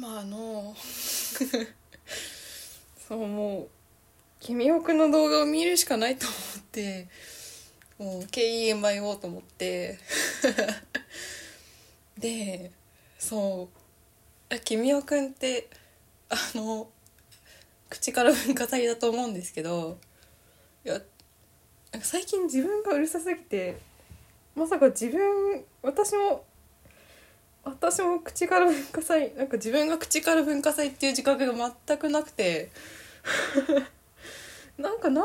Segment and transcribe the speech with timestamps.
[0.00, 0.74] まあの
[3.06, 3.68] そうもう
[4.40, 7.06] 君おくんの動画を見るしかないと思って
[7.98, 9.98] もう KEMIO と思って。
[12.18, 12.70] で
[13.18, 13.68] そ
[14.50, 15.68] う君おくんって
[16.28, 16.90] あの
[17.88, 19.98] 口から文化祭だと思うんですけど
[20.84, 21.00] いや
[22.00, 23.78] 最近自分がうるさすぎて
[24.54, 26.44] まさか自分私も
[27.62, 32.70] 私も口から文化祭なんか自分が口から文化祭っていう自覚が全くなくて。
[34.78, 35.22] なんかな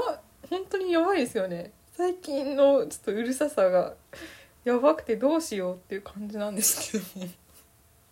[0.49, 1.71] 本当にやばいですよね。
[1.95, 3.95] 最近のちょっとうるささが
[4.65, 7.31] やばくてどうしようっていう感じなんですけども。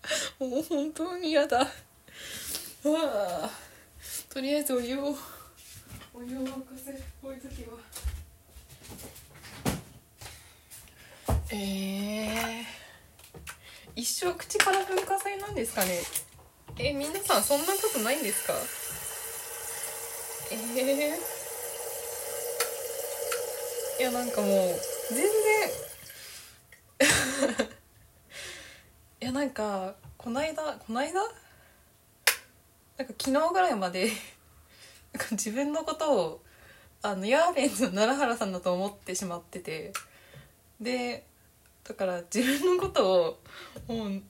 [0.59, 1.59] う本当に嫌だ。
[1.59, 1.67] わ
[2.83, 3.49] あ
[4.29, 5.15] とりあえずお湯を
[6.13, 7.77] お湯を沸かせこういう時は。
[11.51, 12.63] えー、
[13.95, 16.01] 一生口から文化祭なんですかね？
[16.77, 18.53] え皆さんそんなことないんですか？
[20.51, 20.59] えー、
[23.99, 24.49] いやなんかもう
[25.09, 25.27] 全然。
[29.21, 31.21] いやなんかこないだこないだ？
[32.97, 34.11] なんか昨日ぐらいまで
[35.13, 36.41] なんか自分のことを
[37.03, 39.93] あのヤーレンズの奈良原さんだと思ってしまってて。
[40.81, 41.25] で
[41.87, 43.39] だから自分のことを
[43.87, 44.21] もう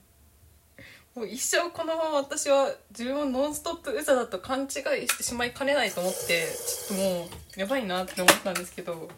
[1.14, 4.68] もう一生このまま私は自分をノンストップウザだと勘違い
[5.06, 6.44] してしまいかねないと思って
[6.88, 9.08] ちょっともうやばいなって思ったんですけど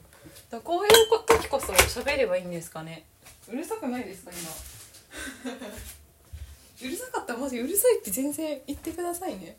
[0.51, 0.91] だこういう
[1.27, 3.07] 時こそ喋ればいいんですかね。
[3.49, 5.53] うるさくないですか今
[6.83, 9.57] うるさかったらマジうるさいって全然言ってくださいね。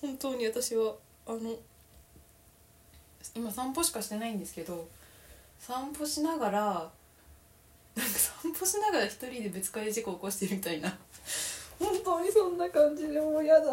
[0.00, 0.94] 本当に私は
[1.26, 1.56] あの
[3.34, 4.86] 今散歩しかしてないんですけど
[5.58, 6.90] 散歩しながら
[7.96, 10.96] なんか散歩しながら一人でぶつかり事故起こしてるみたいな。
[11.78, 13.66] 本当にそんな感じでもう嫌だ。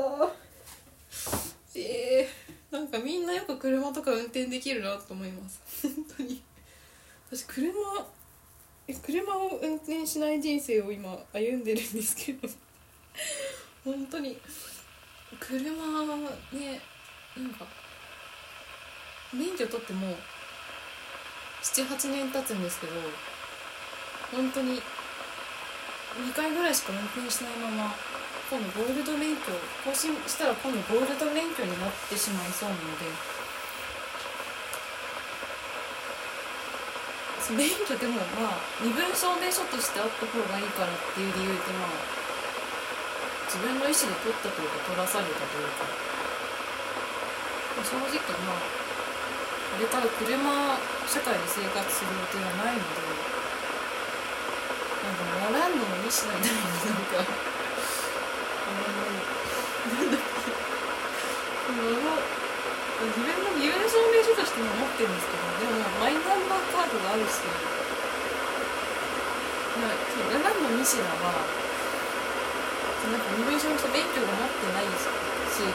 [1.75, 5.61] えー、なんかみんなよく車とか運転できるなと思います。
[5.81, 6.41] 本当に。
[7.29, 7.71] 私車
[8.87, 12.47] え車を運転しない人生を今歩んでるんですけど。
[13.83, 14.37] 本当に。
[15.39, 15.71] 車
[16.53, 16.79] ね
[17.35, 17.65] なんか
[19.33, 20.15] 免許取っても
[21.63, 22.93] 78年経つんですけど
[24.33, 27.93] 本当に2回ぐらいしか運転しないまま
[28.49, 29.53] 今度ゴールド免許
[29.85, 33.05] 更新したら今度ゴールド免許になってしまいそうなので
[37.53, 42.13] 免許でもまあ身分証明書としてあった方がいいからっていう理由でまあ
[43.51, 45.85] 自分の意思で取ったというか取らされたというか、
[47.77, 48.17] まあ、正直
[48.49, 50.33] まあこれから車
[51.05, 53.32] 社会で生活する予定はないので
[55.15, 57.29] かラランドのミシナみたいになんかあ
[58.73, 58.93] の
[59.93, 60.33] なんだっけ
[63.03, 67.43] 自分の身分証明書としても持ってるんですけどでもマイナンバーカードがあるし
[69.75, 71.43] まあそうラランドミシナは
[73.03, 75.67] なんか身分証明書免許が持ってないし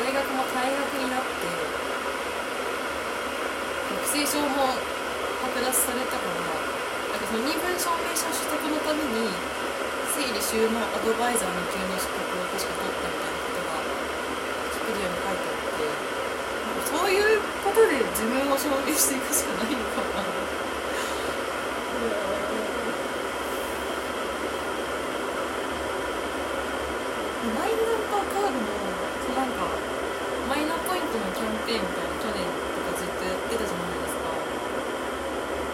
[0.00, 1.28] 大学も退学になって
[3.92, 4.72] 学生証も
[5.44, 6.77] 剥奪されたから
[7.28, 9.28] 身分証明書取得のために
[10.16, 13.84] 整理収納アドバイザーの級の資格を確か取ったみたいなことが
[14.72, 15.92] キペディアに書いてあって
[16.88, 20.24] そういうことで自分を証明していくしかないのかな。
[27.48, 28.64] マイナンバーカードも
[29.36, 29.68] なんか
[30.48, 32.40] マイナポイントのキャンペーンみたいな去年
[32.74, 34.32] とかずっとやってたじゃないですか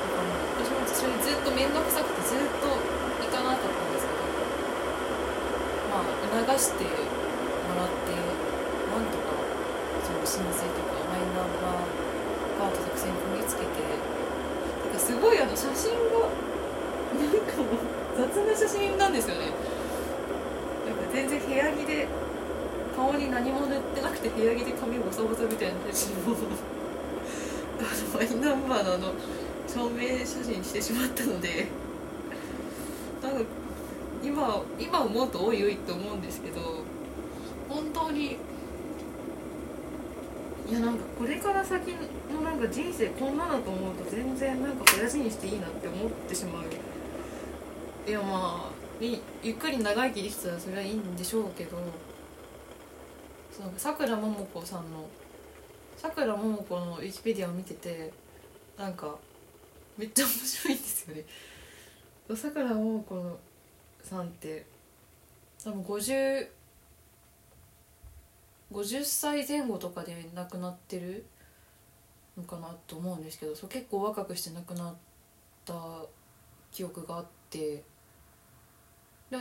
[0.02, 4.24] だから私もそれずっと面倒くさくてずっと行かなかったんですけど
[5.92, 9.36] まあ促してもらってなんとか
[10.02, 11.92] その申請とかマイナンバー
[12.56, 16.32] カード作戦にこぎつけてなんかすごいあの写真が
[17.14, 17.84] なんかもう
[18.16, 19.52] 雑な写真なんですよね。
[20.86, 22.06] なんか全然部屋着で
[22.96, 26.36] 顔に何も塗ってなくて部屋着で髪ボサボサみたいな写真を
[27.80, 29.12] あのマイナンバーのあの
[29.74, 31.66] 証明写真してしまったので
[33.20, 33.38] なんか
[34.22, 36.60] 今今思うとおいおいって思うんですけど
[37.68, 38.36] 本当に
[40.70, 41.92] いやなんかこれから先
[42.32, 46.64] のなんか人生こんなだと思うと全然なんか早死にしていいなって思ってしまう。
[48.08, 48.74] いやまあ
[49.42, 51.78] ゆっくり長生きできたらそれはいいんでしょうけど
[53.76, 55.08] さくらももこさんの
[55.96, 58.12] さくらももこのウィキペディアを見てて
[58.78, 59.16] なんか
[59.96, 61.24] めっちゃ面白いんですよね。
[62.36, 63.38] さくらももこ
[64.02, 64.66] さんって
[65.62, 66.48] 多分50
[68.72, 71.26] 50歳前後とかで亡くなってる
[72.36, 74.94] のかなと思うんですけどそう結構若くして亡くなっ
[75.64, 75.74] た
[76.72, 77.82] 記憶があって
[79.30, 79.36] で、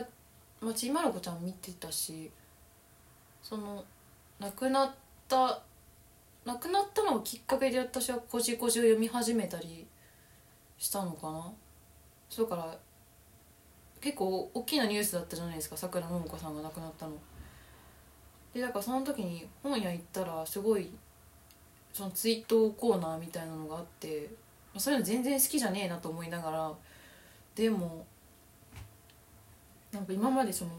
[0.62, 2.30] まあ、ちまる子ちゃん見てたし
[3.42, 3.84] その
[4.40, 4.92] 亡くなっ
[5.28, 5.62] た
[6.46, 9.88] 亡くなったのをきっかけで私は「こじこじ」を読み始めたり
[10.78, 11.52] したのかな？
[12.30, 12.78] そうから
[14.02, 17.14] 結構大きなニュースだったじゃないですかさくらももこさんが亡くなったの。
[18.54, 20.90] でだからその時に本屋行ったらすごい
[21.92, 24.30] その追悼コーナーみたいなのがあって
[24.78, 26.72] そういうの全然好きじゃねえなと思いながら
[27.56, 28.06] でも
[29.92, 30.72] なんか今までその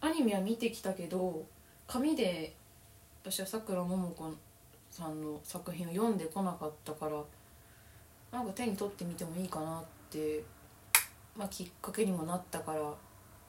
[0.00, 1.44] アニメは見てきたけど
[1.86, 2.54] 紙で
[3.22, 4.32] 私はさくらももこ
[4.90, 7.22] さんの作品を読んでこなかったから
[8.32, 10.42] なんか手に取ってみてもいいかなって、
[11.36, 12.80] まあ、きっかけにもなったから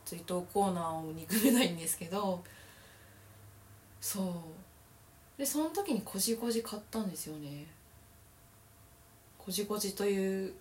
[0.04, 2.44] 追悼コーナーを憎めないんですけど
[4.02, 4.26] そう。
[5.38, 7.66] でその時に「こじこじ」買ったんですよね。
[9.38, 10.54] こじこじという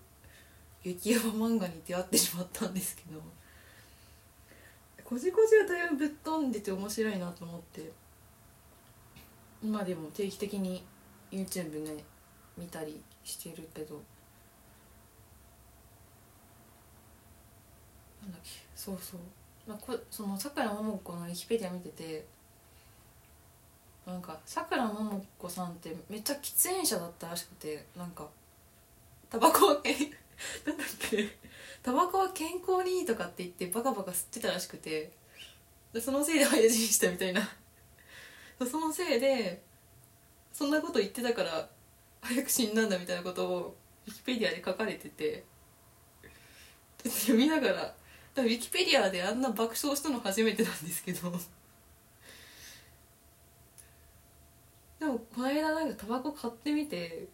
[0.83, 3.21] 雪山漫画に出会ってしまったんですけど
[5.03, 7.91] こじこじはだいぶぶっ飛んでて面白いなと思って。
[9.61, 10.83] 今でも定期的に
[11.31, 12.03] YouTube ね
[12.57, 14.01] 見たりしてるけど。
[18.23, 19.19] なんだっけそうそう、
[19.67, 22.25] まあ、こそのさくらももこのウィキペディア見てて
[24.05, 28.27] なんかさくらももこさんってめっちゃ喫煙者だったらしくてなんか
[29.29, 29.73] タバコは
[30.65, 31.43] なんだっけ。
[31.81, 35.11] タバコは健康にいいとかって言ってバカバカ吸ってたらしくて
[35.91, 37.41] でそのせいで早死にしたみたいな。
[38.69, 39.61] そのせいで
[40.53, 41.69] そんなこと言ってたから
[42.21, 43.77] 早く死んだんだみたいなことを
[44.07, 45.43] ウィキペディアで書かれてて
[47.03, 47.95] 読みながら
[48.41, 51.31] ウィキペディアであんな爆笑したの初めてなんですけど。
[54.99, 57.27] でもこの間なんかタバコ買ってみて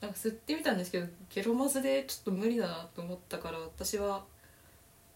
[0.00, 4.22] なんか吸ってみたんですけどゲロマズでちょっと無理だなと思ったから私は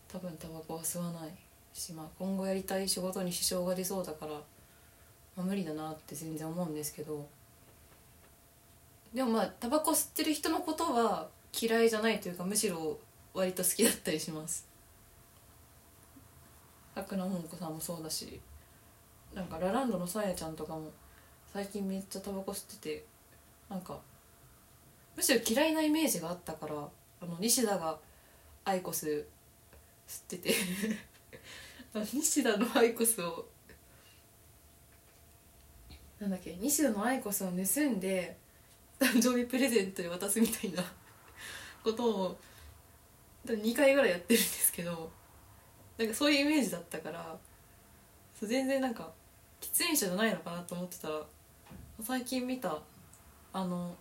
[0.09, 1.31] 多分タバコは吸わない
[1.73, 4.41] し、まあ、今後やりたい仕事に支障が出そうだから、ま
[5.39, 7.29] あ、無理だなって全然思うんですけど。
[9.15, 11.29] でもまあタバコ吸ってる人のことは
[11.59, 12.99] 嫌いじゃないというかむしろ
[13.35, 14.69] 割と好きだったりします。
[16.95, 18.41] 白野桃子さんもそうだし
[19.35, 20.91] なんかラランドのさやちゃんとかも
[21.53, 23.05] 最近めっちゃタバコ吸ってて
[23.69, 23.99] なんか
[25.17, 27.99] むしろ嫌いなイメージがあったからあの西田が
[28.65, 29.27] アイコス
[30.09, 30.55] 吸ってて
[32.13, 33.47] 西田のアイコスを
[36.21, 38.37] なんだっけ西田のアイコスを盗んで
[38.99, 40.83] 誕生日プレゼントで渡すみたいな
[41.85, 42.39] ことを
[43.55, 45.11] 2回ぐらいやってるんですけど
[45.97, 47.37] なんかそういうイメージだったから
[48.41, 49.11] 全然なんか
[49.61, 51.21] 喫煙者じゃないのかなと思ってたら
[52.03, 52.79] 最近見た
[53.53, 53.95] あの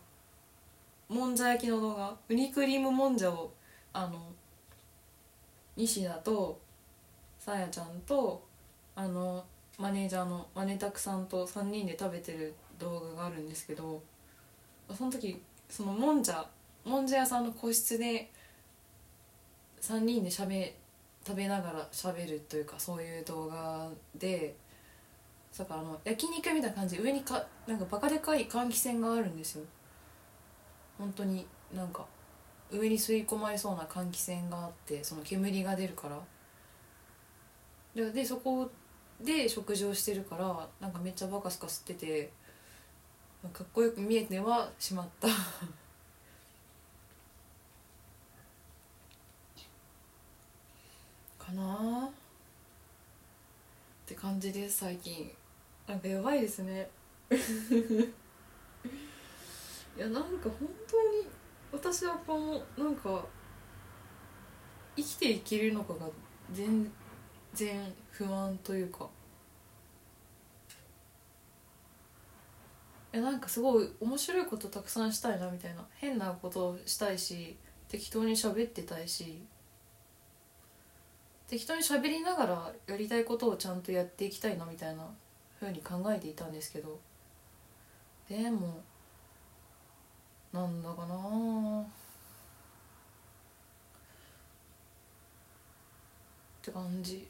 [1.09, 3.51] もんじゃ焼きの動画ウニクリームもんじゃを
[3.93, 4.21] あの
[5.75, 6.59] 西田と
[7.39, 8.43] さやちゃんと
[8.95, 9.43] あの
[9.79, 14.01] マネージャーのマネタクさんと3人で食べてる動画があるんですけど
[14.95, 16.45] その時そのもんじゃ
[16.83, 18.31] もんじゃ屋さんの個室で
[19.81, 20.75] 3人でしゃべ
[21.25, 24.55] 食べながらしゃべるというかそういう動画で
[25.57, 29.65] だからあの焼肉みたいな感じで上にかなんかバカでかい換気扇があるんですよ。
[30.97, 32.05] 本当になんか
[32.71, 36.19] 上に吸い込まれそうな換気扇があってその煙が出るから。
[37.95, 38.69] ででそこ
[39.19, 42.31] で食事をしてるからなんかめっちゃバカスカ吸ってて
[43.51, 45.27] かっこよく見えてはしまった。
[51.47, 52.05] かな。
[52.07, 52.09] っ
[54.05, 55.31] て感じです最近。
[55.87, 56.89] なんかやばいですね。
[57.31, 57.35] い
[59.99, 61.27] やなんか本当に
[61.71, 63.25] 私はこのなんか
[64.95, 66.07] 生きていけるのかが
[66.51, 66.91] 全
[67.53, 69.09] 然不安というか。
[73.13, 75.87] いやなんかすごい面白いことたくさんしたいなみたいな。
[75.95, 79.41] 変なことをしたいし適当に喋ってたいし
[81.47, 85.03] 適当に喋りながらやりたいことをちゃんとやっていきたいなみたいな
[85.59, 86.99] ふうに考えていたんですけど。
[88.29, 88.81] でも
[90.51, 91.85] なんだかなっ
[96.61, 97.25] て感じ。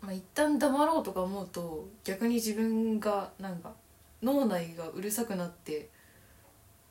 [0.00, 3.70] まあ一旦黙ろうとか思うと逆に自分がなんか
[4.22, 5.90] 脳内がうるさくなって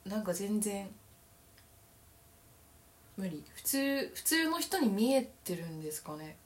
[0.06, 0.88] なんか全然
[3.20, 3.44] 無理。
[3.54, 6.38] 普通普通の人に見えてるんですかね。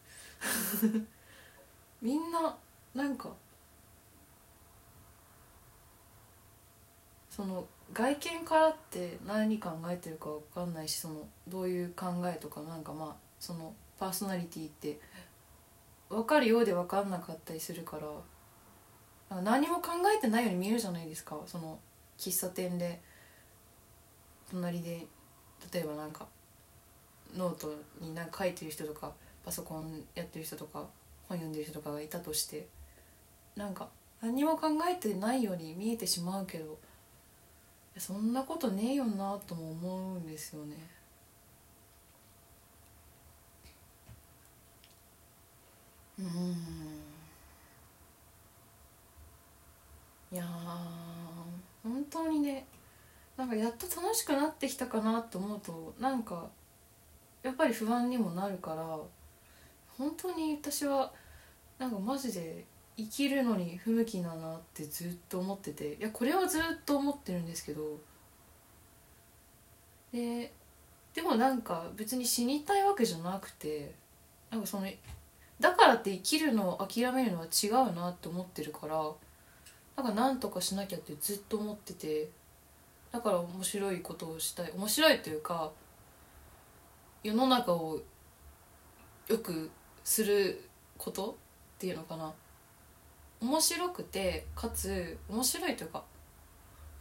[2.02, 2.58] みんな
[2.96, 3.30] なんか
[7.30, 15.00] その外見からって何考えてるか分かんないしそのどういう考えとかなんかまあそのパーソナリティって
[16.10, 18.00] 分かるようで分かんなかったりするか
[19.30, 21.40] ら何も考えてないように見えるじゃないですか。
[21.46, 21.80] その
[22.18, 23.00] 喫茶店で
[24.50, 25.06] 隣で
[25.72, 26.28] 例えばなんか
[27.36, 29.12] ノートに何か書いてる人とか
[29.46, 30.86] パソコンやってる人とか
[31.28, 32.68] 本読んでる人とかがいたとして
[33.56, 33.88] なんか
[34.22, 36.78] 何も考えてないように見えてしまうけど
[37.98, 40.76] そんなことねえよなとも思うんですよね。
[46.20, 46.56] うん
[50.32, 50.44] いや
[51.84, 52.66] 本当にね
[53.38, 56.50] なんかやっと楽しくなってきたかなと思うとなんか
[57.44, 58.98] やっぱり不安にもなるから
[59.98, 61.12] 本当に私は
[61.78, 68.00] なんかマジで生きるのに不向きだなってずっと思ってていやこれはずっと思ってるんですけど
[70.14, 70.52] で
[71.14, 73.94] でもなんか別に死にたいわけじゃなくて
[74.50, 74.88] なんかその
[75.60, 79.12] だからって生きるのを諦めるのは違うなって思ってるから
[79.96, 82.30] なんか何とかしなきゃってずっと思ってて
[83.12, 84.72] だから面白いことをしたい。
[84.76, 85.72] 面白いというか
[87.24, 88.02] 世の中を
[89.28, 89.72] よく
[90.04, 91.36] することっ
[91.80, 92.32] ていうのかな。
[93.42, 96.04] 面白くてかつ面白いというか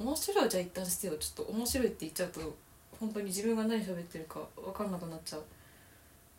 [0.01, 1.17] 面白いじゃあ一旦してよ。
[1.19, 2.57] ちょっと面白いって言っちゃうと
[2.99, 5.45] 本当に自分が何喋ってるか分かんなくなっちゃう。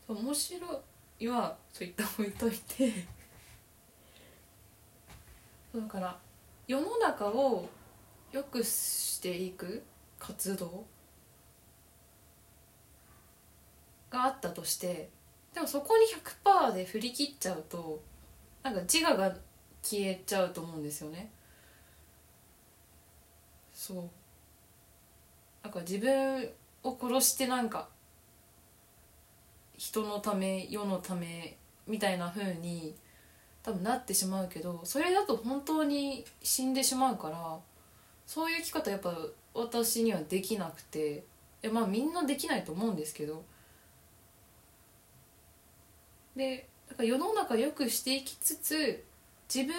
[0.07, 0.81] 面白
[1.19, 2.93] いはそういった置いといて。
[5.75, 6.17] だから
[6.67, 7.67] 世の中を
[8.31, 9.83] 良くしていく
[10.19, 10.85] 活動
[14.13, 15.09] があったとして
[15.53, 16.05] でもそこに
[16.45, 18.01] 100%で振り切っちゃうと
[18.61, 19.35] なんか自我が
[19.81, 21.29] 消えちゃうと思うんですよね。
[23.73, 24.09] そう。
[25.61, 26.49] なんか自分
[26.83, 27.89] を殺してなんか
[29.77, 32.95] 人のため世のためみたいな風に
[33.63, 37.59] 多分なってしまうけどそれだと本当に死んでしまうから
[38.25, 39.17] そういう生き方やっぱ
[39.53, 41.23] 私にはできなくて
[41.63, 43.43] いまあみんなできないと思うんですけど
[46.35, 49.03] でだから世の中良くしていきつつ
[49.53, 49.75] 自分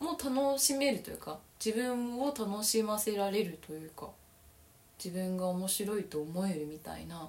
[0.00, 4.08] も楽しめるというか自分を楽しませられるというか
[5.02, 7.28] 自分が面白いと思えるみたいな。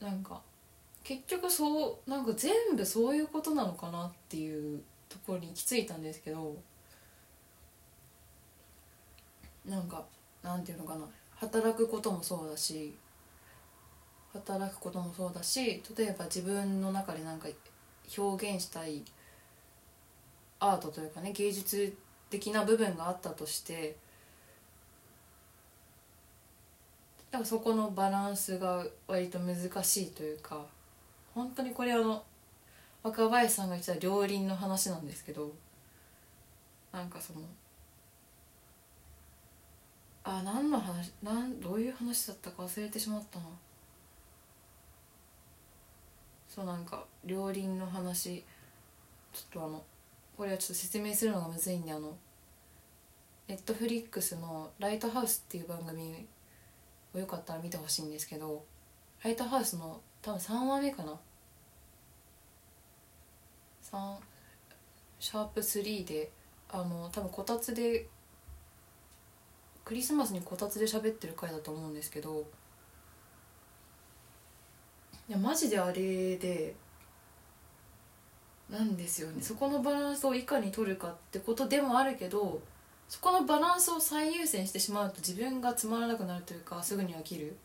[0.00, 0.40] なんか
[1.02, 6.56] 結局そうなんか全部そういうことなのかなっていうところに行き着いたんですけど
[9.66, 10.04] なんか
[10.42, 11.00] なんていうのかな
[11.36, 12.94] 働くこともそうだし
[14.32, 17.48] 働くこともそうだし例えば自分の中でなんか
[18.16, 19.02] 表現したい
[20.60, 21.96] アートというかね芸術
[22.30, 23.96] 的な部分があったとして
[27.30, 30.66] だからそこのバランスが割と難しいというか
[31.34, 32.22] 本当にこれあの
[33.02, 35.52] 若林さんが言ってた両輪の話なんですけど
[36.92, 37.40] なんかその
[40.24, 43.46] あ何の話なんどういう話だったか忘れてしまったな。
[46.58, 48.44] そうなんか両輪の話。
[49.32, 49.84] ちょっとあの
[50.36, 52.16] これはちょっと説明するのがむずいんであの
[53.46, 56.26] ネットフリックスの「ライトハウス」っていう番組
[57.14, 58.64] をよかったら見てほしいんですけど
[59.22, 61.20] ライトハウスの多分3話目かな。
[63.84, 64.18] 3
[65.20, 66.32] シャープ3で
[66.70, 68.08] あの多分こたつで
[69.84, 72.50] クリスマスにこたつで喋ってる回だと思うんですけど
[75.28, 76.74] いやマジであれで
[78.70, 79.40] なんですよね。
[79.42, 82.60] そこのバランスをいかに取るかってことでもあるけど
[83.08, 87.56] そこのバランスを最優先してしまうと自分がつまらなくなるというかすぐに飽きる。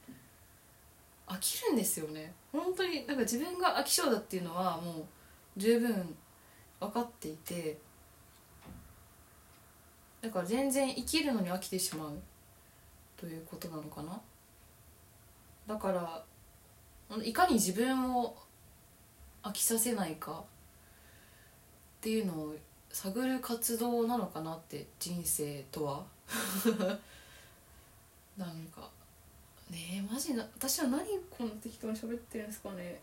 [1.27, 2.34] 飽きるんですよね。
[2.51, 5.05] 本当になんか自分が飽き性だっていうのはもう
[5.58, 6.15] 十分
[6.79, 7.77] 分かっていて
[10.22, 12.20] だから全然生きるのに飽きてしまう
[13.17, 14.20] ということなのかな。
[15.67, 16.24] だから
[17.24, 18.36] いかに自分を
[19.43, 20.43] 飽きさせないかっ
[22.01, 22.55] ていうのを
[22.89, 26.05] 探る活動なのかなって人生とは。
[28.38, 28.89] なんか
[29.69, 33.00] ねえマジな私は何こんな適当に喋ってるんですかね。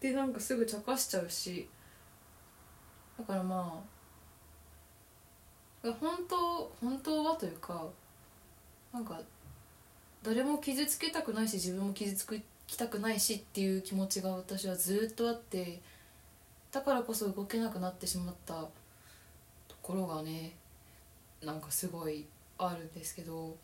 [0.00, 1.68] でなんかすぐ茶化しちゃうし。
[3.18, 3.82] だからま
[5.84, 7.86] あ本当本当はというか
[8.92, 9.20] なんか
[10.22, 12.40] 誰も傷つけたくないし自分も傷つく
[12.72, 15.80] きたくないしっていう気持ちが私はずっとあって
[16.70, 20.52] だからこそ動けなくなってしまったところがね
[21.42, 22.24] なんかすごい
[22.56, 23.54] あるんですけど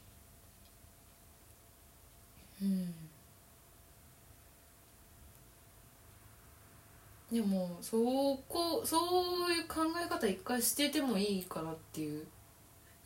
[2.60, 2.92] うん。
[7.32, 7.96] でもそ
[8.48, 12.26] こそういう考え方一回捨ててもいいからっていう。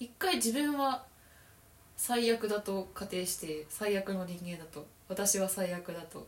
[0.00, 1.04] 一回自分は
[2.02, 4.84] 最悪だと仮定して最悪の人間だと。
[5.08, 6.26] 私は最悪だと。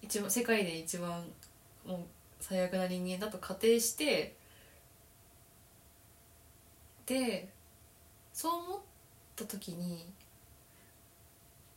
[0.00, 1.24] 一番世界で一番
[1.84, 1.98] もう
[2.38, 4.36] 最悪な人間だと仮定して
[7.06, 7.48] で
[8.32, 8.80] そう思っ
[9.34, 10.06] た時に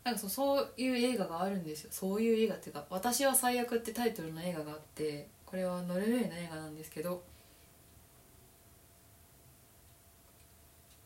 [0.03, 1.89] なんかそうそういう映画があるんですよ。
[1.91, 7.23] そういう映画っていうか「私は最悪」ってタイトルの映画があってこれはノルウェーの映画なんですけど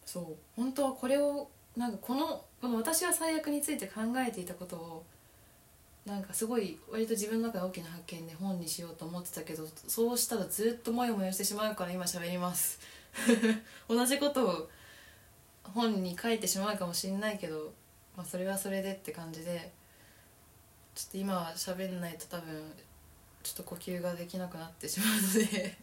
[0.05, 5.05] そう本当はこれをなんかこのこの私は最悪について考えていたことを
[6.05, 12.81] なんかすごい割と自分の中で大きな発見で本にしようと思ってたけどそうしたらずっとモヤモヤしてしまうから今喋ります。
[13.88, 14.69] 同じことを
[15.63, 17.71] 本に書いてしまうかもしれないけど、
[18.17, 19.71] まあ、それはそれでって感じで
[20.95, 22.74] ちょっと今は喋んないと多分
[23.41, 25.77] ちょっと呼吸ができなくなってしまうので。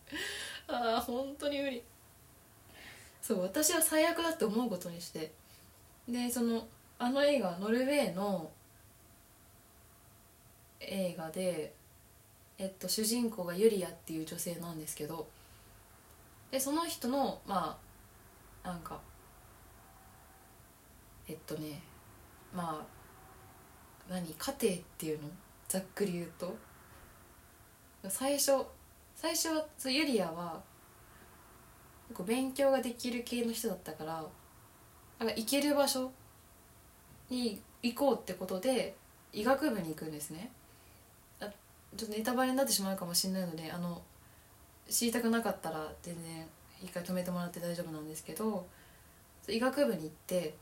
[0.66, 1.82] ああ本当に無理。
[3.26, 5.32] そう私は最悪だって思うことにして。
[6.08, 8.48] でそのあの映画ノルウェーの
[10.78, 11.74] 映画で、
[12.56, 15.26] えっと、主人公がユリアっていう女性なんですけど。
[16.52, 17.76] でその人のま
[18.62, 19.00] あなんか
[21.28, 21.82] えっとね
[22.54, 22.86] まあ
[24.08, 25.28] 何家庭っていうの？
[25.66, 26.56] ざっくり言うと。
[28.08, 28.52] 最初
[29.16, 30.62] 最初はユリアは
[32.08, 34.24] 結構勉強ができる系の人だったから
[35.18, 36.10] なんか行ける場所
[37.30, 38.94] に行こうってことで
[39.32, 40.50] 医学部に行くんですね。
[41.40, 41.46] あ
[41.96, 44.02] ちょっとネタバレになってしまうかもしれないのであの
[44.88, 46.46] 知りたくなかったら全然
[46.82, 48.66] 一回止めてもらって大丈夫なんですけど
[49.48, 50.54] 医学部に行って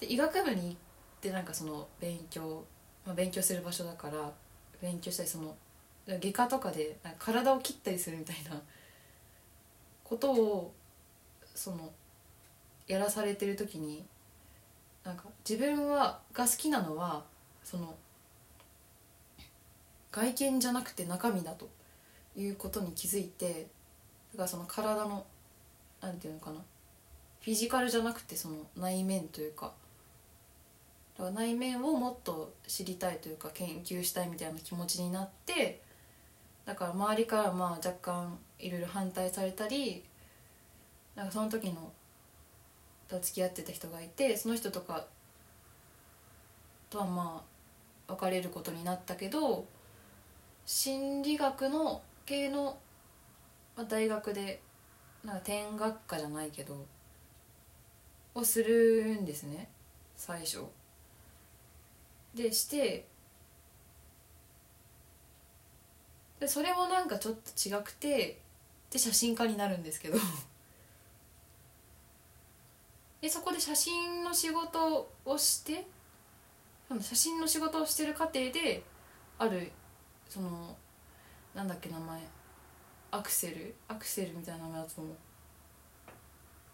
[0.00, 0.74] で医学部に行っ
[1.20, 2.64] てなんかその勉強、
[3.06, 4.32] まあ、勉強する場所だから
[4.80, 5.54] 勉強したりその
[6.06, 8.60] 外科とかで体を切ったりするみたいな
[10.04, 10.72] ことを
[11.54, 11.92] その
[12.86, 14.04] やらされてる時に
[15.04, 17.24] なんか自分はが好きなのは
[17.64, 17.94] その
[20.10, 21.68] 外見じゃなくて中身だと
[22.36, 23.66] いうことに気づいて
[24.32, 25.24] だからその体の
[26.00, 26.56] なんていうのかな
[27.40, 29.72] フィジカルじゃなくてその内面というか
[31.18, 35.82] だから内面をもっと知りたいというか研究したいみたいな気持ちになって
[36.64, 40.04] だから周りからまあ若干いろいろ反対されたり
[41.14, 41.92] なんかその時の
[43.08, 45.06] と付き合ってた人がいてその人とか
[46.88, 47.44] とはま
[48.08, 49.66] あ別れることになったけど
[50.64, 52.78] 心理学の系の、
[53.76, 54.60] まあ、大学で
[55.24, 56.86] なんか天学科じゃないけど
[58.34, 59.68] をするんですね
[60.16, 60.60] 最初。
[62.34, 63.06] でして
[66.40, 68.40] でそれもなんかちょっと違くて
[68.90, 70.18] で写真家になるんですけど
[73.22, 75.86] でそこで写真の仕事をして
[77.00, 78.82] 写真の仕事をしてる過程で
[79.38, 79.70] ある
[80.28, 80.76] その
[81.54, 82.20] なんだっけ名前
[83.12, 83.74] アクセル？
[83.88, 85.16] アクセルみたいな名前だと思う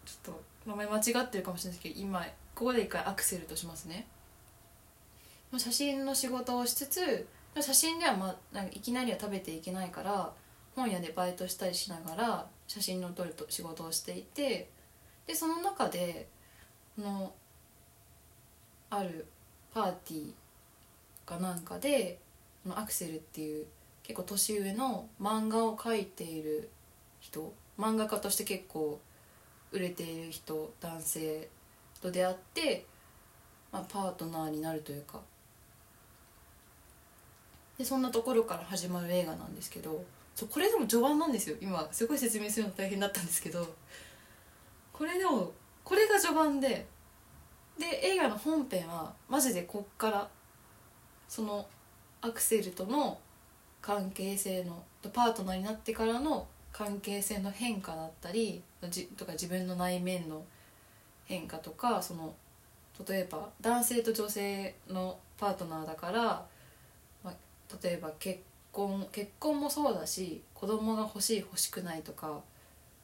[0.05, 2.21] ちょっと名前間違ってるかもしれないですけど今
[2.55, 4.07] ここで一回アクセルとしますね。
[5.57, 7.27] 写真の仕事をしつつ
[7.59, 10.31] 写真では、ま、なんかいきなりは食べていけないから
[10.75, 14.69] 本屋でバイトしたりしながら写真の撮ると仕事をしていて
[15.25, 16.27] でその中で
[16.99, 17.33] の
[18.89, 19.25] ある
[19.73, 20.33] パーティー
[21.25, 22.19] かなんかで
[22.69, 23.65] アクセルっていう
[24.03, 26.69] 結構年上の漫画を描いている
[27.19, 28.99] 人漫画家として結構
[29.71, 31.47] 売れている人男性
[32.01, 32.85] と出会って、
[33.71, 35.19] まあ、パートナーになるというか。
[37.77, 40.03] でそんなところから始まる映画なんですけど
[40.35, 41.55] そうこれでも序盤なんですよ。
[41.61, 43.73] 今すごい説明するの大変だったんですけど
[44.91, 45.53] これでも
[45.89, 46.85] これが序盤で
[47.79, 50.27] で映画の本編はマジでこっから
[51.27, 51.65] その
[52.21, 53.17] アクセルとの
[53.81, 58.61] 関係性のパートナーになってからの関係性の変化だったり
[59.17, 60.43] とか自分の内面の
[61.25, 62.35] 変化とかその
[63.07, 66.45] 例えば男性と女性のパートナーだから、
[67.23, 67.33] まあ、
[67.81, 72.41] 例えば結婚結婚もそうだし子供が欲しい欲しくないとか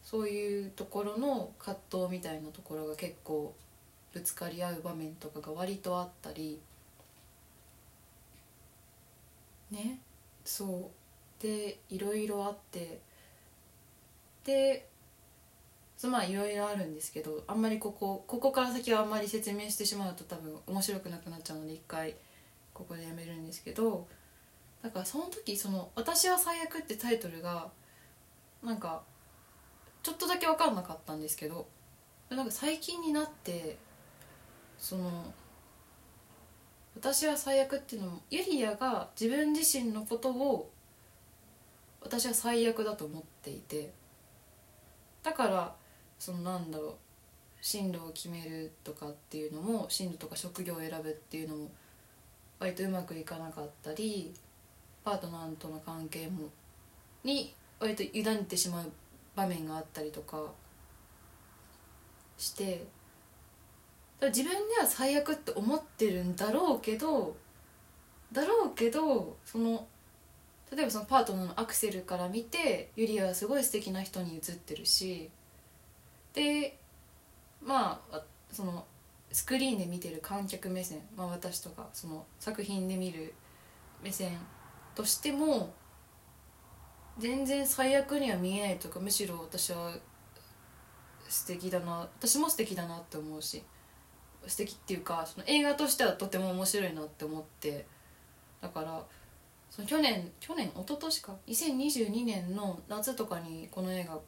[0.06, 3.54] そういうところの葛藤みたいなところが結構
[4.13, 6.62] ぶつかり合う場面とかが割とあったり。
[9.72, 10.00] ね。
[10.46, 10.91] そ
[11.39, 11.44] う。
[11.44, 13.02] でいろいろあって。
[14.46, 14.88] で
[16.04, 22.15] まあいろいろあるんですけどあんまりここここから先はあんまり説明してしまうと多分面白くなくなっちゃうので一回
[22.76, 24.08] ここでやめるんですけど。
[24.84, 27.72] だからその時その「私は最悪」ってタイトルが
[28.62, 29.02] なんか
[30.06, 31.68] ちょっとだけ分かんなかったんですけど
[32.30, 33.76] なんか最近になって
[34.78, 35.34] その
[36.94, 40.70] 「私は最悪」っていうのもユリアが自分自身のことを
[42.02, 43.91] 私は最悪だと思っていて
[45.24, 45.76] だから
[46.20, 46.96] そのなんだろう
[47.60, 51.72] 進路を決めるとかっていうのも進路とか職業を選ぶっていうのも
[52.60, 54.36] 割とうまくいかなかったり
[55.04, 56.50] パートナーとの関係も
[57.24, 58.91] に割と委ねてしまう
[59.36, 60.52] 場面があったりとか
[62.38, 62.86] して
[64.21, 67.36] 自分では最悪って思ってるんだろうけど
[68.32, 69.88] だろうけどその
[70.71, 75.30] 例えばそのパートナーのアクセルから見てユリアはすごい素敵な人に映ってるし
[76.34, 76.78] で
[77.63, 78.21] まあ
[78.52, 78.86] その
[79.32, 83.34] スクリーンで見てる観客目線、まあ、私とかその作品で見る
[84.04, 84.38] 目線
[84.95, 85.74] としても
[87.17, 89.93] 全然最悪には見えないとかむしろ私は
[91.28, 93.63] 素敵だな私も素敵だなって思うし
[94.47, 97.86] 素敵っていうかその映画としてはとても面白いなって思って
[98.62, 99.04] だから
[99.69, 104.19] その去年去年一昨年か？2022年の夏とかにこの映画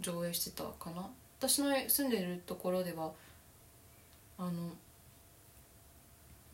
[0.00, 1.08] 上映してたかな？
[1.38, 3.12] 私の住んでるところでは
[4.38, 4.72] あの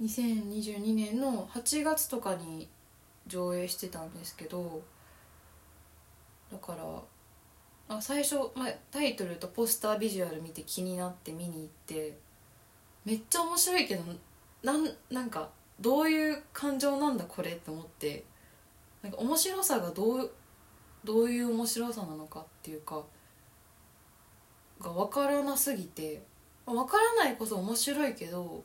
[0.02, 2.68] 2022年の8月とかに
[3.26, 4.82] 上映してたんですけど
[6.52, 12.16] だからあ最初、まあ、タイトルとポスタービジュアル見て気になって見に行って
[13.04, 14.02] めっちゃ面白いけど
[14.62, 15.48] なんなんか
[15.80, 18.24] どういう感情なんだこれって思って
[19.02, 20.30] なんか面白さがどう
[21.04, 23.02] どういう面白さなのかっていうか
[24.80, 26.22] が分からなすぎて
[26.66, 28.62] 分からないこそ面白いけど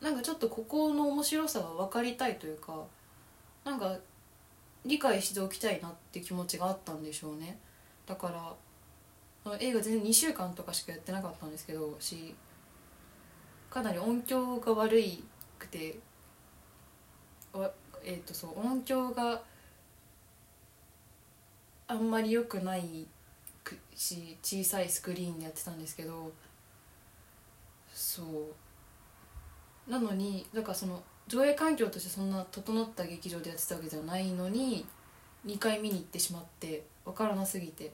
[0.00, 2.84] なんかちょっとここの面白さが分かりたいというか
[3.64, 3.96] なんか
[4.84, 7.58] 理解しておきたいなって気持ちがあったんでしょうね。
[8.06, 8.28] だか
[9.44, 12.34] ら映画全然2週間とかしかやってなかったんですけどし
[13.70, 15.24] かなり音響が悪い
[15.58, 15.98] くて
[18.04, 19.42] えっ、ー、とそう音響が
[21.88, 23.06] あんまり良くない
[23.94, 26.32] し小さいスクリーンでやってたんですけど
[27.92, 29.90] そう。
[29.90, 34.86] なのにだかその上映環境としてそんな整った劇場でやってたわけじゃないのに
[35.46, 37.92] 2回見に行ってしまって分からなすぎて。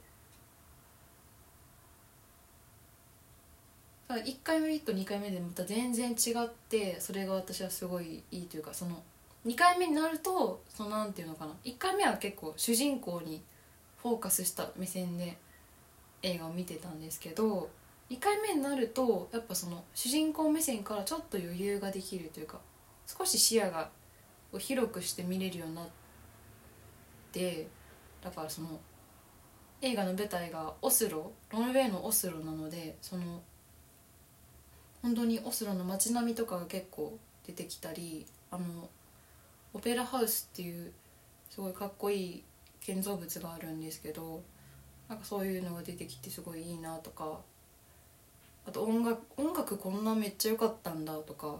[4.08, 9.02] だ1回目と2回目でまた全然違ってそれが私はすごいいいというかその
[9.46, 13.42] 2回目になるとそのなんていうのかな1回目は結構主人公に
[14.02, 15.36] フォーカスした目線で
[16.22, 17.68] 映画を見てたんですけど
[18.10, 22.58] 2回目になるとやっぱその主人公目線からちょっと余裕ができるというか
[23.08, 23.88] 少し視野が
[24.58, 25.86] 広くして見れるようになっ
[27.32, 27.66] て
[28.22, 28.78] だからその
[29.80, 33.40] 映画の舞台がオスロノルウェーのオスロなのでその
[35.02, 37.16] 本当にオスロの街並みとかが結構
[37.46, 38.90] 出てきたりあの
[39.72, 40.92] オペラハウスっていう
[41.48, 42.44] すごいかっこいい
[42.80, 44.42] 建造物があるんですけど
[45.08, 47.40] なんかそういうのが出てきてすごいいいなとか
[48.66, 51.56] あと音楽音楽こんなめっちゃ良かったんだとか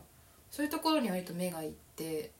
[0.50, 2.30] そういうところに割と目がいって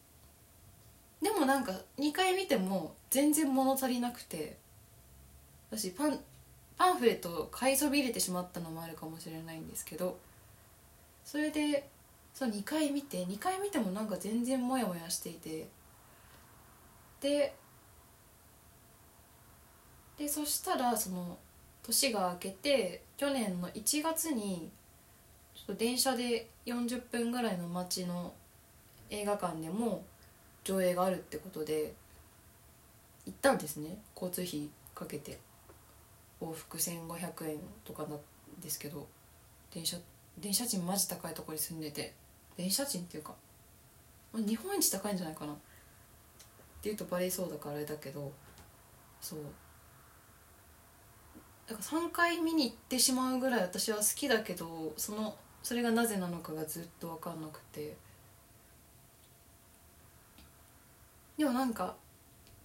[1.23, 4.57] でもなんか2回見ても全然物足りなくて
[5.71, 6.21] 私パン
[6.77, 10.18] パンフレット買いそびれてしまったのもあるかもしれないんですけど
[11.25, 11.88] それで
[12.33, 15.66] その2回見て2回見てもなんか全然モヤモヤしていて
[17.21, 17.55] で
[20.16, 21.37] でそしたらその
[21.83, 24.71] 年が明けて去年の1月に
[25.69, 28.33] ちょっと電車で40分ぐらいの街の
[29.11, 30.03] 映画館でも
[30.65, 31.93] 上映があるってことで
[33.27, 33.99] 行ったんですね。
[34.15, 35.39] 交通費かけて。
[36.41, 38.19] 往復1500円とかなん
[38.63, 39.09] ですけど
[39.75, 39.97] 電車
[40.39, 42.15] 電車賃マジ高いとこに住んでて。
[42.57, 43.35] 電車賃っていうか
[44.35, 45.53] 日本一高いんじゃないかな。
[45.53, 45.57] っ
[46.81, 48.33] ていうとバレそうだからあれだけど
[49.21, 49.41] そう。
[51.67, 57.97] だから3回見に行ってしまうぐらい私は好きだけどそのそれがなぜなのかがずっと分かんなくて。
[61.37, 61.94] でもなんか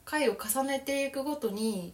[0.04, 1.94] 回を重ねていくごとに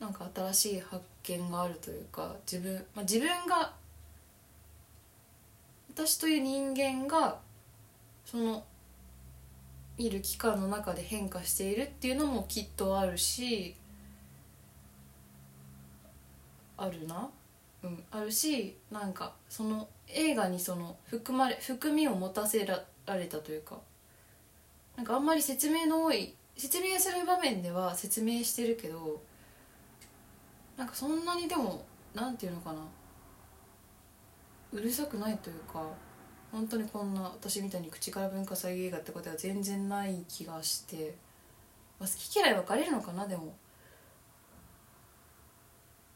[0.00, 3.74] なんか新しい発見があるというか自分、まあ、自分が
[5.90, 7.38] 私という人間が
[8.24, 8.64] その
[9.98, 13.74] 見る期間の中で変化しているっていうのもきっとあるし
[16.76, 17.28] あるな。
[17.82, 23.78] うんあるしなんかその映画にその含まれ含みを持たせられたというか
[24.96, 29.22] なんかあんまり説明の多い説明する場面では説明してるけど
[30.76, 32.78] なんかそんなにでもなんていうのかな
[34.72, 35.82] うるさくないというか
[36.50, 41.14] 本当にこんな私みたいに口から文化祭映画ってことは全然ない気がして、
[42.00, 43.54] まあ、好き嫌い分かれるのかなでも。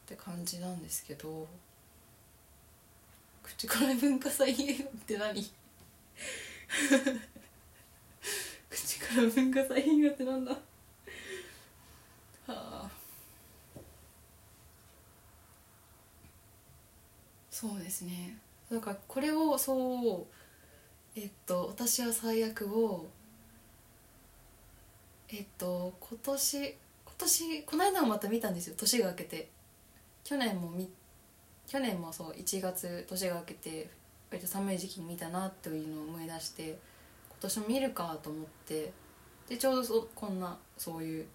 [0.04, 1.46] って感じなんですけど
[3.42, 5.50] 口から文化祭映画って何？
[8.70, 10.52] 口から文化祭映画 ってなんだ？
[10.52, 10.58] は
[12.48, 12.90] あ。
[17.50, 18.38] そうですね。
[18.70, 20.26] なんかこれをそう
[21.20, 23.06] えっと私は最悪を
[25.28, 26.76] えっと今年今
[27.18, 28.74] 年この間もまた見たんですよ。
[28.76, 29.51] 年が明けて。
[30.32, 30.88] 去年もみ
[31.68, 33.90] 去年もそう1月年が明けて
[34.30, 36.78] 割と寒い時期に見たなっていうのを思い出して今
[37.40, 38.92] 年も見るかと思って
[39.46, 41.26] でちょうどそこんなそういう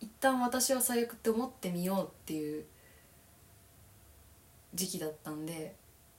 [0.00, 2.64] 一旦私は最悪って思ってみようっていう
[4.74, 5.76] 時期だったんで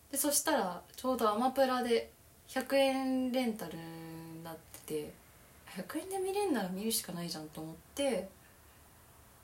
[0.10, 2.10] でそしたらちょうどアマプラで
[2.48, 4.56] 100円レンタルになっ
[4.86, 5.14] てて
[5.76, 8.30] 100円で見れんなら見るしかないじゃんと思って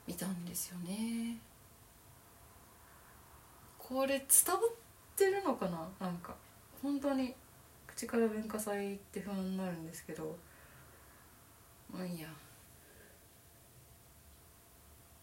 [0.08, 1.49] 見たんですよね。
[3.90, 4.64] これ伝わっ
[5.16, 5.90] てるのかな？
[6.00, 6.36] なんか
[6.84, 7.34] 本当に
[7.88, 10.38] 口から文化祭って不安になるんですけど。
[11.92, 12.28] まあいいや。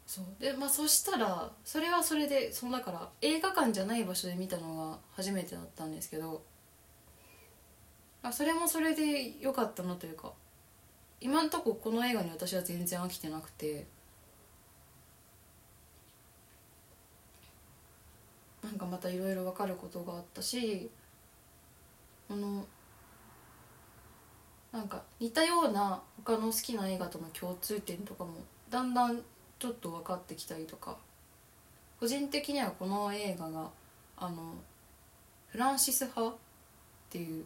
[0.04, 0.24] そう。
[0.40, 6.42] でまあそしたらそれはそれでそのだから映画館じゃない場所で見たのが初めてだったんですけど。
[8.24, 10.32] あそれもそれで良かったなというか。
[11.20, 13.86] 今んとここの映画に私は全然飽きてなくて。
[18.66, 20.90] なんかまたいろいろ分かることがあったし
[22.28, 22.66] あの
[24.72, 28.32] なんか似たような他の好きな映画との共通点とかも
[28.68, 29.22] だんだん
[29.60, 30.96] ちょっと分かってきたりとか
[32.00, 33.70] 個人的にはこの映画が
[34.16, 34.54] あの
[35.46, 36.38] フランシス派っ
[37.08, 37.44] ていう、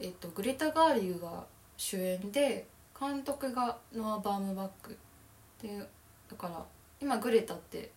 [0.00, 1.44] えっと、グレタ・ガーリューが
[1.76, 2.66] 主演で
[2.98, 4.96] 監督がノア・バームバック。
[5.62, 6.64] でだから
[7.00, 7.92] 今グレタって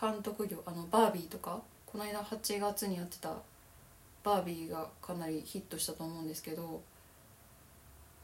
[0.00, 3.34] 監督業あのバービーとかこの間8月にやってた
[4.22, 6.80] バービーがかなりヒットしたと思うんですけど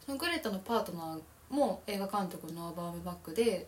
[0.05, 3.67] そのグレタのパートナーも映画監督のアバームバックで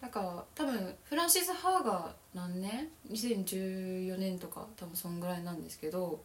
[0.00, 6.20] だから多分フランシス・ハーが何年 ?2014 年とか多分そんぐらいなんですけど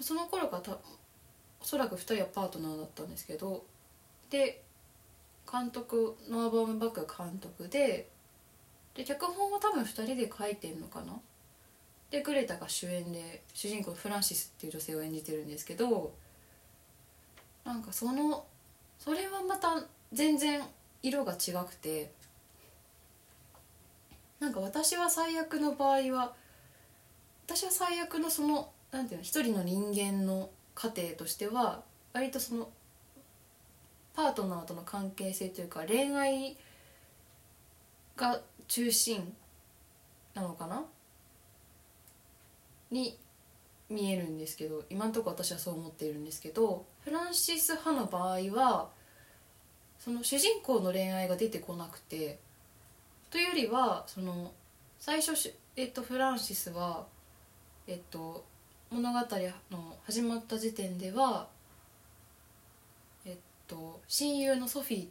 [0.00, 0.78] その頃からた
[1.60, 3.64] おそらく2人はパートナーだったんですけど
[4.30, 4.62] で
[5.50, 8.08] 監督のアバームバックが監督で
[8.98, 11.12] で脚本は多分2人で書いてんのかな？
[12.10, 16.12] でグレタが主演で主人公フランシスっていう女性を演じてるんですけど
[17.64, 18.44] なんかその
[18.98, 20.62] それはまた全然
[21.00, 22.10] 色が違くて
[24.40, 26.34] なんか私は最悪の場合は
[27.46, 31.82] 私は最悪のそのなんていうの一人の人間の過程としては
[32.12, 32.68] 割とその
[34.16, 36.56] パートナーとの関係性というか恋愛
[38.16, 39.34] が中心
[40.34, 40.84] なのかな？
[42.90, 43.18] に
[43.90, 48.90] 見えるんですけど今のとこ私はそう思っているんですけどフランシス派の場合は
[49.98, 52.38] その主人公の恋愛が出てこなくて
[53.30, 54.52] というよりはその
[54.98, 55.32] 最初、
[55.76, 57.06] えっと、フランシスは、
[57.86, 58.44] えっと、
[58.90, 59.18] 物語
[59.70, 61.48] の始まった時点では、
[63.24, 65.08] えっと、親友のソフィーっ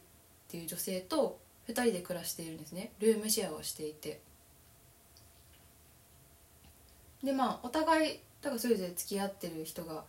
[0.48, 2.92] ていう女性と2人で暮らしているんですね。
[2.98, 4.20] ルームシェアをしていて。
[7.22, 10.04] でまあお互いだからそれぞれ付き合ってる人が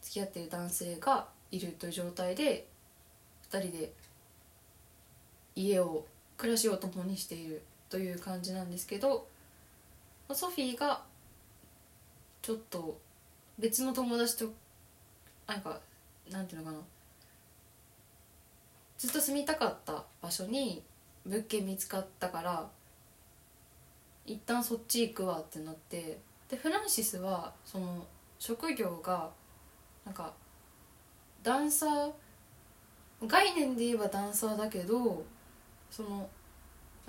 [0.00, 2.66] 付き合ってる男性がいるという状態で
[3.50, 3.92] 2人で
[5.54, 6.06] 家を
[6.38, 9.26] 暮らしを共にしているという感じなんですけど
[10.32, 11.02] ソフィーが
[12.42, 12.98] ちょっと
[13.58, 14.52] 別の友達と
[15.46, 15.80] なんか
[16.30, 16.78] なんていうのかな。
[18.98, 20.82] ずっと住みたかった場所に
[21.24, 22.68] 物件見つかったから
[24.26, 28.04] 一旦そっち行くわってなってでフランシスはその
[28.38, 29.30] 職業が
[30.04, 30.32] なんか
[31.42, 32.10] ダンサー
[33.26, 35.24] 概念で言えばダンサーだけど
[35.90, 36.28] その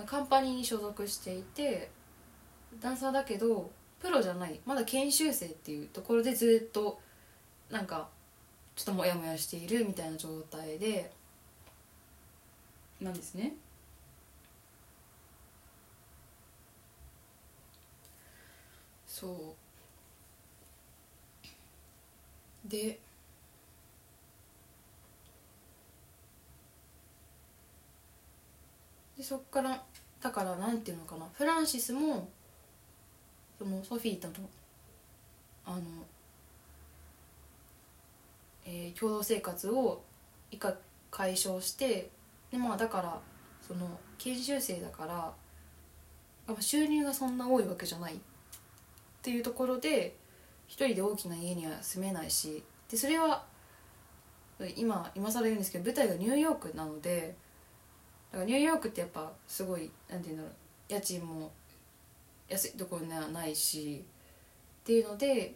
[0.05, 1.89] カンパニーに所属していて
[2.79, 6.99] ダンサーだけどプロじゃないまだ研修生っていうところでずっと
[7.69, 8.07] なんか
[8.75, 11.11] ちょっとモヤモヤしているみたいな状態で
[13.01, 13.53] なんですね。
[19.07, 19.55] そ
[22.65, 22.99] うで
[29.17, 29.83] でそっから
[30.21, 32.29] だからなんていうのかなフランシスも
[33.57, 34.33] そのソフィーとの
[35.65, 35.81] あの、
[38.65, 40.01] えー、共同生活を
[40.51, 40.73] 以下
[41.11, 42.09] 解消して
[42.51, 43.19] でまあだから
[43.61, 45.33] その研修生だから
[46.59, 48.15] 収入がそんな多いわけじゃない。
[48.15, 48.17] っ
[49.21, 50.15] ていうところで
[50.67, 53.43] 一人で大きな家には住めないしでそれは
[54.77, 57.35] 今今更言うんですけど舞台がニューヨークなので
[58.31, 60.53] だからニューヨークってやっぱすごいなんていうんだろう
[60.93, 61.51] 家賃も
[62.47, 64.03] 安いところにはないし
[64.81, 65.55] っていうので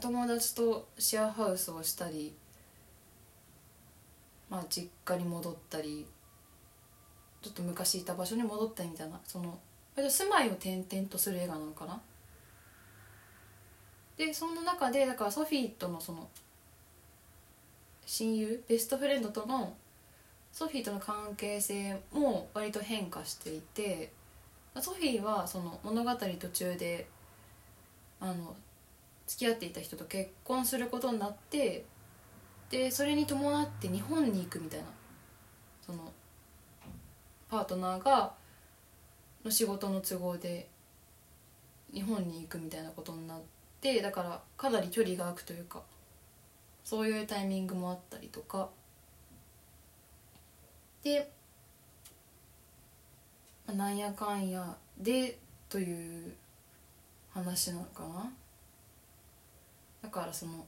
[0.00, 2.34] 友達とシェアハウスをしたり、
[4.52, 6.06] まあ、実家に戻ったり
[7.40, 9.58] ちょっと昔いた場所に戻ったりみたいなその
[9.96, 12.02] 住まいを転々とする映画なのかな。
[14.18, 16.28] でそんな中でだからソフィーとのその
[18.04, 19.74] 親友ベストフレンドとの
[20.52, 24.12] ソフィーとの関係性も割と変化していて
[24.82, 27.06] ソフィーはその物語途中で
[28.20, 28.54] あの
[29.26, 31.86] 付き合っていた人と結婚することになって
[32.72, 34.86] でそれに伴って日本に行くみたいな。
[35.86, 36.10] その
[37.50, 38.32] パートナーが
[39.44, 40.68] の仕事の都合で
[41.92, 43.40] 日本に行くみたいなことになっ
[43.80, 45.82] てだからかなり距離が空くというか
[46.82, 48.70] そういうタイミングもあったりとか。
[51.02, 51.30] で
[53.66, 55.36] なんやかんやで
[55.68, 56.32] という
[57.34, 58.32] 話なのかな。
[60.02, 60.64] だからその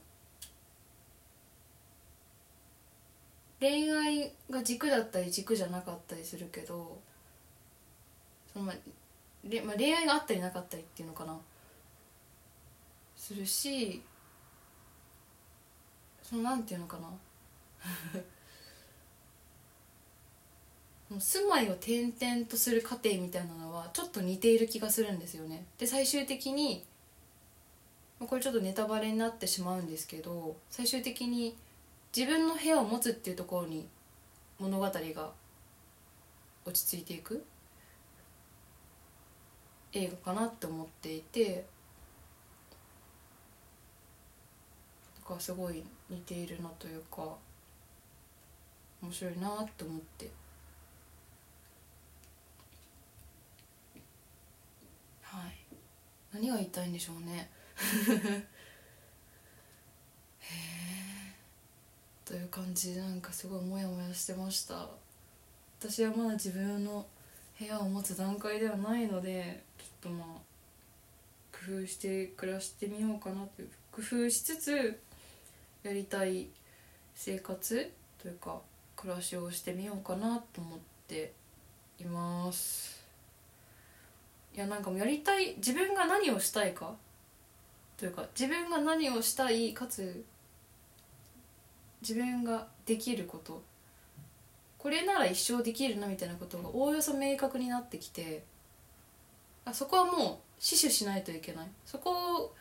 [3.59, 6.99] 恋愛が軸だったり軸じゃなかったりするけど
[8.51, 8.75] そのまあ、
[9.65, 11.37] まあ、恋愛があったりなかったりっていうのかな。
[13.15, 14.03] するし
[16.21, 17.09] そのなんていうのかな。
[21.19, 25.65] 住まいを転々とする過程みたいなのはちょっと似ている気がするんですよね。
[25.77, 26.83] で最終的に
[28.19, 31.55] これちょっとネタバレになってしまうんですけど最終的に
[32.15, 33.87] 自分の部屋を持つっていうところに
[34.57, 34.91] 物語が
[36.63, 37.43] 落ち着いていく
[39.91, 41.65] 映画かなって思っていて
[45.21, 47.35] だからすごい似ているなというか
[49.01, 50.29] 面白いなって思って。
[56.35, 57.49] 何が言いたいんでしょうね。
[60.39, 61.14] へえ
[62.25, 64.87] という感じでなんかすごいモヤモヤしてました。
[65.79, 67.05] 私はまだ自分の
[67.59, 70.27] 部屋を持つ段階ではないのでちょっとまあ
[71.51, 74.99] 工夫して暮らしてみようかなという工夫しつつ
[75.83, 76.47] やりたい
[77.13, 78.59] 生活というか
[78.95, 81.31] 暮らしをしてみようかなと思って
[81.99, 83.05] います。
[84.55, 86.95] いやなんかもうやりたい自分が何をしたいか
[87.97, 90.23] というか自分が何をしたいかつ
[92.07, 93.63] 自分ができること。
[94.77, 98.43] これなら一生できるなみたいなことがおおよそ明確になってきて。
[99.65, 101.67] あそこはもう死守しないといけない。
[101.83, 102.53] そこを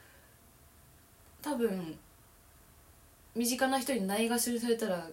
[1.43, 1.99] 多分
[3.35, 5.07] 身近な人にないがしろされたら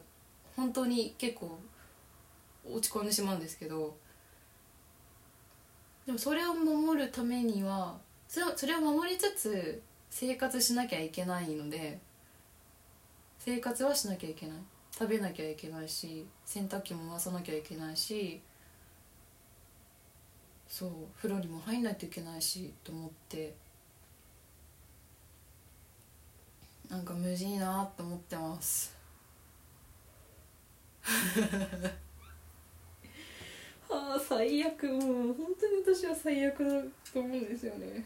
[0.55, 1.59] 本当に結構
[2.65, 3.97] 落ち込んでしまうんですけど。
[6.05, 7.97] でもそれを守るためには
[8.29, 11.99] それをそれを守りつつ生活しなきゃいけないので。
[13.43, 14.57] 生活はしなきゃいけない。
[14.93, 18.39] 食べなきゃいけないし洗濯機も回さなきゃいけないし
[20.67, 23.55] そう風呂にも入んないといけないしと思って
[26.89, 28.95] なんか無事いなって思ってます。
[33.89, 34.87] ああ最悪。
[34.87, 36.69] もう本当に私は最悪だ
[37.13, 38.05] と思うんですよね。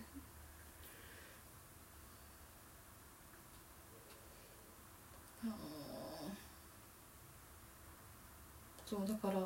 [8.86, 9.40] そうだから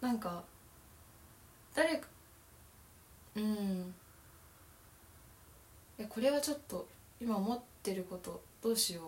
[0.00, 0.42] なんか
[1.74, 2.06] 誰か
[3.34, 3.94] うん。
[5.98, 6.86] いやこれはちょっと
[7.20, 9.04] 今思ってることどうしよう。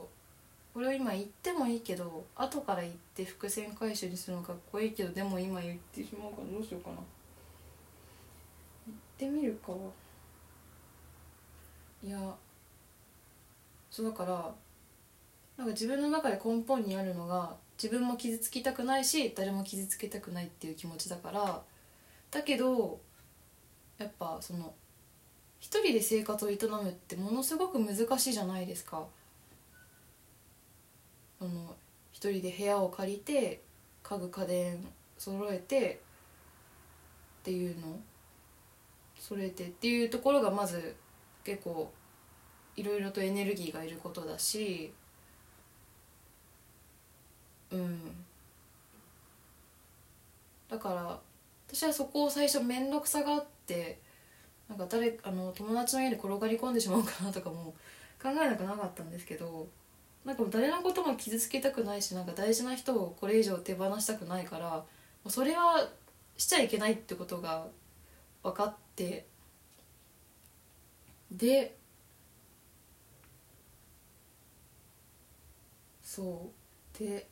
[0.74, 6.96] これを今言ってもいいけど後から言って伏線回収にするのかっこいいけどでも今言ってしまうからどうしようかな。
[8.86, 9.72] 言ってみるか。
[12.02, 12.18] いや
[13.90, 14.54] そうだから
[15.56, 21.62] なんか自分の中で根本にあるのが自分も傷つきたくないし誰も傷つけたくないっていう気持ちだから。
[22.30, 23.00] だけど
[23.98, 24.74] やっぱその
[25.60, 29.06] 一人で生活を営むってものすごく難しいじゃないですか。
[31.40, 31.74] あの
[32.12, 33.62] 一人で部屋を借りて
[34.02, 34.86] 家具家電
[35.18, 36.00] 揃えて
[37.40, 37.98] っていうの。
[39.18, 40.96] それでっていうところがまず
[41.44, 41.90] 結構
[42.76, 44.92] いろいろとエネルギーがいることだし。
[47.74, 48.24] うん。
[50.68, 51.20] だから
[51.68, 53.98] 私はそこを最初面倒くさがって
[54.68, 57.74] なんか誰あの友達の家に転がり込んでしまうかなとかも
[58.22, 59.68] 考えなくなかったんですけど
[60.24, 64.84] なんかもう誰のことも傷つけたくないしなんか大事な人をこれ以上手放したくないからも
[65.26, 65.88] うそれは
[66.36, 67.66] しちゃいけないってことが
[68.42, 69.26] 分かって
[71.30, 71.76] で
[76.02, 76.50] そ
[76.94, 76.98] う。
[76.98, 77.26] で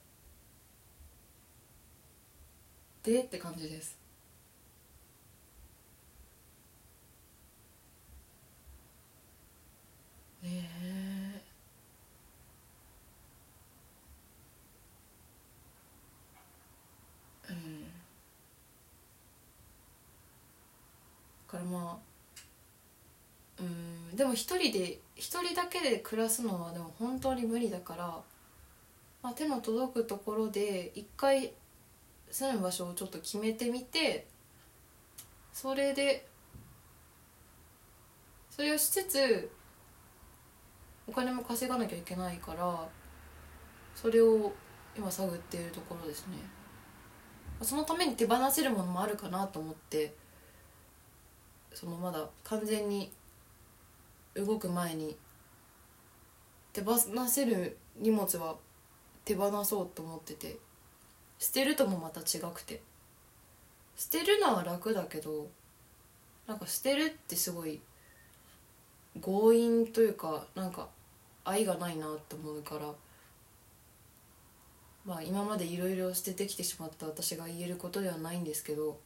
[3.03, 3.99] でって感じです。
[10.43, 11.43] ねえ
[17.49, 17.83] うん。
[17.85, 17.89] だ
[21.47, 21.99] からま
[23.59, 24.17] あうん。
[24.17, 28.23] でも一人で一人だけで暮らすのはでも本当に無理だから、
[29.23, 31.53] まあ、手の届くところで一回
[32.33, 34.27] 住む場所をちょっと決めてみて
[35.53, 36.27] それで
[38.51, 39.51] それをしつつ
[41.07, 42.89] お金も稼がなきゃいけないから
[43.95, 44.53] それを
[44.97, 46.39] 今探っているところですね。
[47.61, 50.15] そのために手放せるものもあるかなと思って
[51.73, 53.13] そのまだ完全に
[54.35, 55.17] 動く前に
[56.73, 58.57] 手放せる荷物は
[59.25, 60.57] 手放そうと思ってて。
[61.43, 62.81] 捨てるともまた違くて。
[63.97, 65.49] 捨てるのは楽だけど
[66.47, 67.81] なんか捨てるってすごい
[69.21, 70.89] 強引というかなんか
[71.45, 72.93] 愛がないなって思うから
[75.05, 78.99] まあ今までいろいろ捨ててきてしまった私が言えることではないんですけど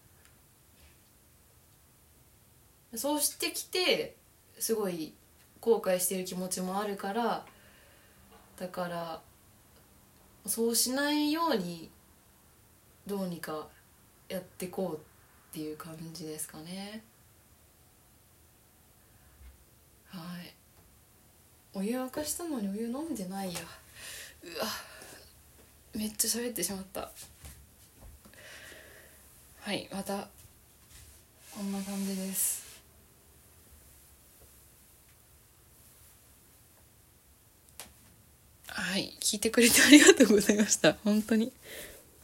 [2.95, 4.15] そうしてきて
[4.59, 5.15] すごい
[5.61, 7.45] 後悔してる気持ちもあるから
[8.59, 9.21] だから
[10.47, 11.91] そうしないように
[13.07, 13.67] どうにか
[14.29, 14.99] やってこうっ
[15.53, 17.03] ていう感じですかね。
[20.09, 20.55] はい。
[21.73, 23.61] お湯沸かしたのにお湯飲んでないや。
[24.43, 24.67] うわ。
[25.95, 27.11] めっちゃ喋ってしまった。
[29.61, 30.29] はいまた
[31.53, 32.65] こんな感じです。
[38.69, 40.95] はい聞いてくれてありがとうございました。
[41.05, 41.53] 本当に。